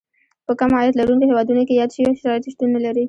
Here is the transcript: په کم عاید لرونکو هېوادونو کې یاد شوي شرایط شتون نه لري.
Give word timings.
په 0.45 0.53
کم 0.59 0.71
عاید 0.77 0.95
لرونکو 0.99 1.25
هېوادونو 1.29 1.63
کې 1.67 1.73
یاد 1.79 1.91
شوي 1.95 2.13
شرایط 2.21 2.45
شتون 2.51 2.69
نه 2.75 2.79
لري. 2.85 2.99